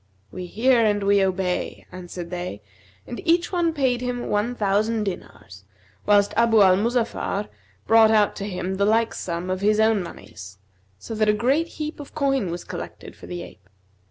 [0.31, 2.63] 'We hear and we obey,' answered they;
[3.05, 5.63] and each one paid him one thousand dinars,
[6.07, 7.47] whilst Abu al Muzaffar
[7.85, 10.57] brought out to him the like sum of his own monies,
[10.97, 13.69] so that a great heap of coin was collected for the ape.